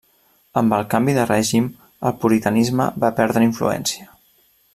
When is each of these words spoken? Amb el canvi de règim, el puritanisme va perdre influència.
Amb 0.61 0.75
el 0.77 0.85
canvi 0.93 1.13
de 1.17 1.25
règim, 1.31 1.67
el 2.11 2.17
puritanisme 2.25 2.89
va 3.05 3.13
perdre 3.21 3.45
influència. 3.51 4.11